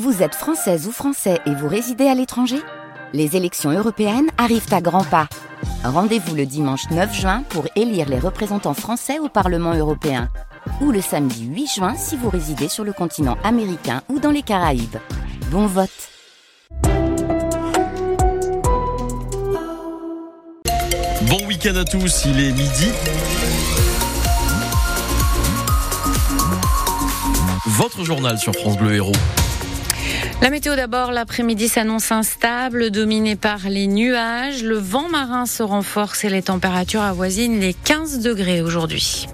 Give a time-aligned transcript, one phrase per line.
[0.00, 2.56] Vous êtes française ou français et vous résidez à l'étranger?
[3.12, 5.28] Les élections européennes arrivent à grands pas.
[5.84, 10.30] Rendez-vous le dimanche 9 juin pour élire les représentants français au Parlement européen.
[10.80, 14.40] Ou le samedi 8 juin si vous résidez sur le continent américain ou dans les
[14.40, 14.96] Caraïbes.
[15.50, 15.90] Bon vote
[21.28, 22.88] Bon week-end à tous, il est midi.
[27.66, 29.12] Votre journal sur France Bleu Héros.
[30.42, 34.64] La météo d'abord, l'après-midi s'annonce instable, dominé par les nuages.
[34.64, 39.28] Le vent marin se renforce et les températures avoisinent les 15 degrés aujourd'hui.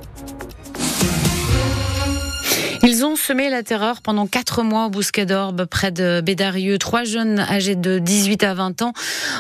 [2.90, 6.78] Ils ont semé la terreur pendant quatre mois au Bousquet d'Orbe, près de Bédarieux.
[6.78, 8.94] Trois jeunes âgés de 18 à 20 ans,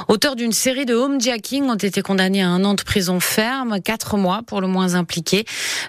[0.06, 4.18] auteurs d'une série de homejacking, ont été condamnés à un an de prison ferme, quatre
[4.18, 5.46] mois pour le moins impliqués.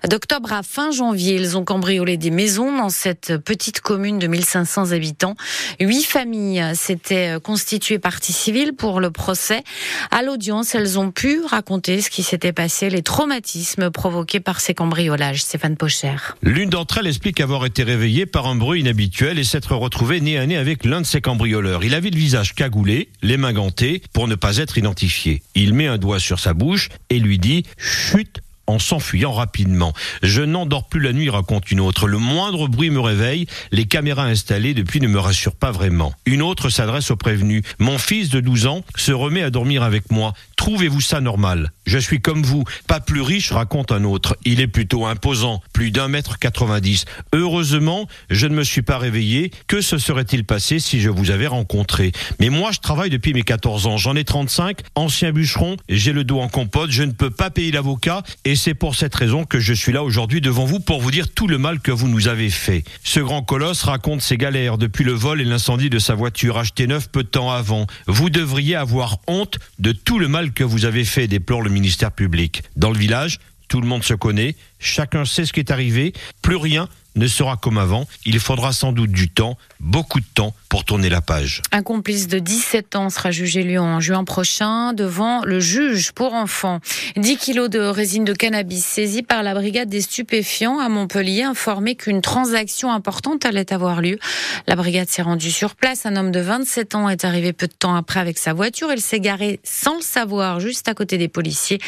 [0.09, 4.93] D'octobre à fin janvier, ils ont cambriolé des maisons dans cette petite commune de 1500
[4.93, 5.35] habitants.
[5.81, 9.65] Huit familles s'étaient constituées partie civile pour le procès.
[10.11, 14.73] À l'audience, elles ont pu raconter ce qui s'était passé, les traumatismes provoqués par ces
[14.73, 15.43] cambriolages.
[15.43, 16.15] Stéphane Pocher.
[16.41, 20.45] L'une d'entre elles explique été réveillé par un bruit inhabituel et s'être retrouvé nez à
[20.45, 21.83] nez avec l'un de ses cambrioleurs.
[21.83, 25.41] Il avait le visage cagoulé, les mains gantées, pour ne pas être identifié.
[25.55, 29.93] Il met un doigt sur sa bouche et lui dit «Chut!» En s'enfuyant rapidement.
[30.21, 32.07] Je n'endors plus la nuit, raconte une autre.
[32.07, 33.47] Le moindre bruit me réveille.
[33.71, 36.13] Les caméras installées depuis ne me rassurent pas vraiment.
[36.25, 37.63] Une autre s'adresse au prévenu.
[37.79, 40.33] Mon fils de 12 ans se remet à dormir avec moi.
[40.55, 41.71] Trouvez-vous ça normal?
[41.85, 44.37] Je suis comme vous, pas plus riche, raconte un autre.
[44.45, 47.05] Il est plutôt imposant, plus d'un mètre 90.
[47.33, 49.51] Heureusement, je ne me suis pas réveillé.
[49.67, 52.11] Que se serait-il passé si je vous avais rencontré?
[52.39, 53.97] Mais moi, je travaille depuis mes 14 ans.
[53.97, 57.71] J'en ai 35, ancien bûcheron, j'ai le dos en compote, je ne peux pas payer
[57.71, 61.11] l'avocat et c'est pour cette raison que je suis là aujourd'hui devant vous pour vous
[61.11, 62.83] dire tout le mal que vous nous avez fait.
[63.05, 66.85] Ce grand colosse raconte ses galères depuis le vol et l'incendie de sa voiture achetée
[66.85, 67.87] neuf peu de temps avant.
[68.05, 72.11] Vous devriez avoir honte de tout le mal que vous avez fait, déplore le ministère
[72.11, 72.63] public.
[72.75, 76.11] Dans le village, tout le monde se connaît, chacun sait ce qui est arrivé,
[76.41, 78.07] plus rien ne sera comme avant.
[78.25, 81.61] Il faudra sans doute du temps, beaucoup de temps, pour tourner la page.
[81.71, 86.33] Un complice de 17 ans sera jugé lui en juin prochain devant le juge pour
[86.33, 86.79] enfants.
[87.17, 91.95] 10 kilos de résine de cannabis saisis par la brigade des stupéfiants à Montpellier informé
[91.95, 94.19] qu'une transaction importante allait avoir lieu.
[94.67, 96.05] La brigade s'est rendue sur place.
[96.05, 98.91] Un homme de 27 ans est arrivé peu de temps après avec sa voiture.
[98.93, 101.79] Il s'est garé sans le savoir juste à côté des policiers.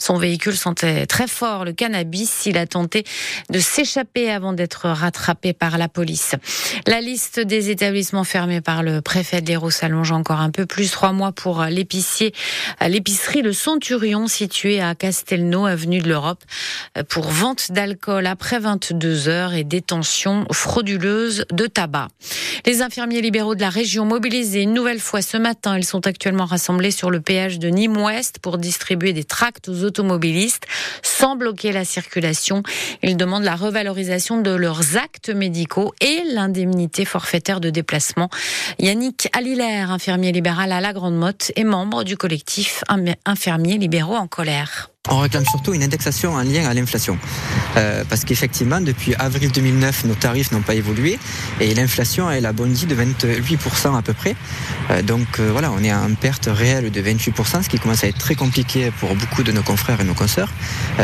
[0.00, 2.46] Son véhicule sentait très fort le cannabis.
[2.46, 3.04] Il a tenté
[3.50, 6.34] de s'échapper avant d'être rattrapé par la police.
[6.86, 10.90] La liste des établissements fermé par le préfet de l'Hérault s'allonge encore un peu plus.
[10.90, 12.32] Trois mois pour l'épicier,
[12.86, 16.42] l'épicerie Le Centurion située à Castelnau, avenue de l'Europe,
[17.08, 22.08] pour vente d'alcool après 22 heures et détention frauduleuse de tabac.
[22.66, 25.76] Les infirmiers libéraux de la région mobilisés une nouvelle fois ce matin.
[25.76, 30.66] Ils sont actuellement rassemblés sur le péage de Nîmes-Ouest pour distribuer des tracts aux automobilistes
[31.02, 32.62] sans bloquer la circulation.
[33.02, 38.30] Ils demandent la revalorisation de leurs actes médicaux et l'indemnité forfaitaire de déplacement
[38.78, 42.82] Yannick Alilaire, infirmier libéral à la Grande Motte, est membre du collectif
[43.26, 44.93] Infirmiers libéraux en colère.
[45.10, 47.18] On réclame surtout une indexation en lien à l'inflation.
[47.76, 51.18] Euh, parce qu'effectivement, depuis avril 2009, nos tarifs n'ont pas évolué
[51.60, 54.34] et l'inflation, elle a bondi de 28% à peu près.
[54.90, 58.06] Euh, donc euh, voilà, on est en perte réelle de 28%, ce qui commence à
[58.06, 60.50] être très compliqué pour beaucoup de nos confrères et nos consoeurs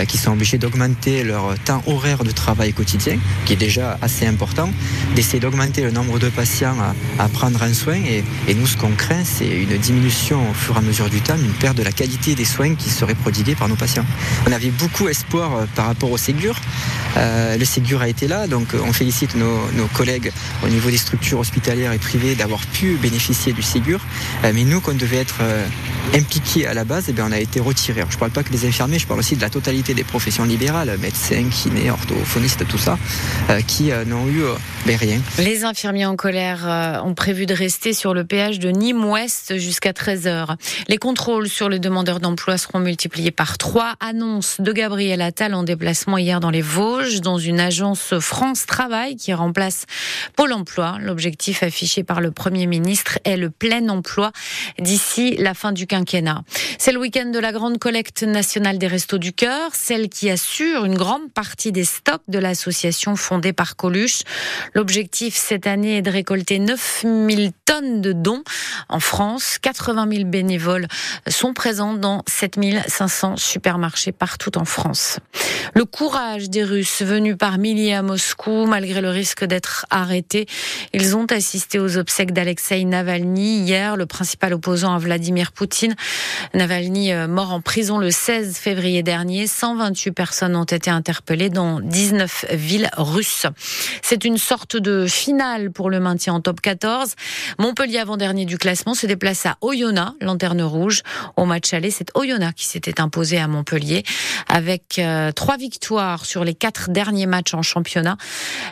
[0.09, 4.71] qui sont obligés d'augmenter leur temps horaire de travail quotidien, qui est déjà assez important,
[5.15, 6.77] d'essayer d'augmenter le nombre de patients
[7.19, 7.97] à, prendre en soin.
[7.97, 11.21] Et, et nous, ce qu'on craint, c'est une diminution au fur et à mesure du
[11.21, 13.90] temps, une perte de la qualité des soins qui seraient prodigués par nos patients.
[14.47, 16.57] On avait beaucoup espoir euh, par rapport au Ségur.
[17.17, 19.61] Euh, le Ségur a été là, donc euh, on félicite nos,
[19.95, 20.33] collègues
[20.65, 24.01] au niveau des structures hospitalières et privées d'avoir pu bénéficier du Ségur.
[24.43, 25.41] mais nous, qu'on devait être
[26.15, 28.05] impliqués à la base, eh bien, on a été retirés.
[28.09, 30.45] je ne parle pas que des infirmiers, je parle aussi de la totalité des professions
[30.45, 32.99] libérales, médecins, kinés, orthophonistes, tout ça,
[33.67, 34.43] qui n'ont eu
[34.87, 35.21] ben, rien.
[35.39, 40.57] Les infirmiers en colère ont prévu de rester sur le péage de Nîmes-Ouest jusqu'à 13h.
[40.89, 45.63] Les contrôles sur les demandeurs d'emploi seront multipliés par 3 annonce de Gabriel Attal en
[45.63, 49.87] déplacement hier dans les Vosges, dans une agence France Travail qui remplace
[50.37, 50.99] Pôle emploi.
[51.01, 54.33] L'objectif affiché par le Premier ministre est le plein emploi
[54.79, 56.43] d'ici la fin du quinquennat.
[56.79, 60.85] C'est le week-end de la grande collecte nationale des Restos du Cœur, celle qui assure
[60.85, 64.23] une grande partie des stocks de l'association fondée par Coluche.
[64.75, 68.43] L'objectif cette année est de récolter 9000 tonnes de dons
[68.89, 69.59] en France.
[69.61, 70.87] 80 000 bénévoles
[71.29, 75.21] sont présents dans 7500 super supermarchés partout en France.
[75.75, 80.47] Le courage des Russes venus par milliers à Moscou, malgré le risque d'être arrêtés,
[80.93, 85.95] ils ont assisté aux obsèques d'Alexei Navalny hier, le principal opposant à Vladimir Poutine.
[86.53, 89.47] Navalny euh, mort en prison le 16 février dernier.
[89.47, 93.47] 128 personnes ont été interpellées dans 19 villes russes.
[94.03, 97.15] C'est une sorte de finale pour le maintien en top 14.
[97.59, 101.03] Montpellier avant-dernier du classement se déplace à Oyonnax, lanterne rouge.
[101.37, 103.60] Au match aller, c'est Oyonnax qui s'était imposé à Montpellier
[104.49, 108.17] avec euh, trois victoires sur les quatre derniers matchs en championnat.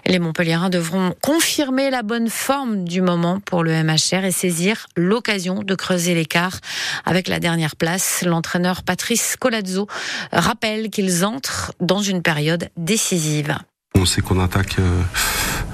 [0.06, 5.62] Les Montpelliérains devront confirmer la bonne forme du moment pour le MHR et saisir l'occasion
[5.62, 6.58] de creuser l'écart
[7.04, 8.22] avec la dernière place.
[8.26, 9.86] L'entraîneur Patrice Colazzo
[10.32, 13.56] rappelle qu'ils entrent dans une période décisive.
[13.94, 15.02] On sait qu'on attaque euh,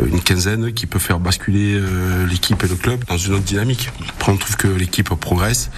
[0.07, 3.91] une quinzaine qui peut faire basculer euh, l'équipe et le club dans une autre dynamique.
[4.09, 5.71] Après, on trouve que l'équipe progresse,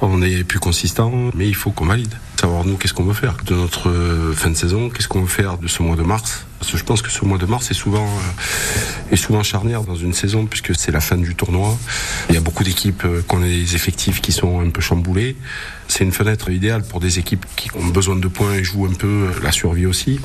[0.00, 2.14] on est plus consistant, mais il faut qu'on valide.
[2.40, 5.26] Savoir nous qu'est-ce qu'on veut faire de notre euh, fin de saison, qu'est-ce qu'on veut
[5.28, 6.44] faire de ce mois de mars?
[6.58, 8.08] Parce que je pense que ce mois de mars est souvent
[9.10, 11.76] est souvent charnière dans une saison puisque c'est la fin du tournoi.
[12.28, 15.36] Il y a beaucoup d'équipes qui ont des effectifs qui sont un peu chamboulés.
[15.88, 18.94] C'est une fenêtre idéale pour des équipes qui ont besoin de points et jouent un
[18.94, 20.20] peu la survie aussi.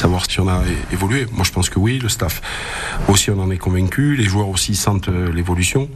[0.00, 0.62] Savoir si on a
[0.92, 1.26] évolué.
[1.30, 1.98] Moi, je pense que oui.
[1.98, 2.40] Le staff
[3.08, 4.16] aussi, on en est convaincu.
[4.16, 5.88] Les joueurs aussi sentent l'évolution.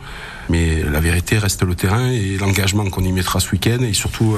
[0.49, 4.37] Mais la vérité reste le terrain et l'engagement qu'on y mettra ce week-end et surtout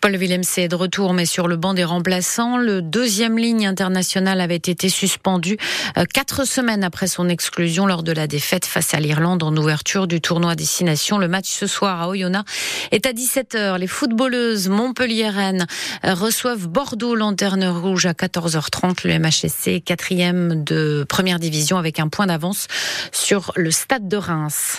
[0.00, 2.58] Paul Willems est de retour, mais sur le banc des remplaçants.
[2.58, 5.56] Le deuxième ligne internationale avait été suspendu
[5.96, 10.06] euh, quatre semaines après son exclusion lors de la défaite face à l'Irlande en ouverture
[10.06, 11.18] du tournoi Destination.
[11.18, 12.50] Le match ce soir à Oyonnax
[12.92, 13.78] est à 17h.
[13.78, 15.66] Les footballeuses Montpellier-Rennes
[16.04, 19.06] euh, reçoivent Bordeaux Lanterne Rouge à 14h30.
[19.06, 22.66] Le MHSC quatrième de première division avec un point d'avance
[23.12, 24.74] sur le stade de Reims.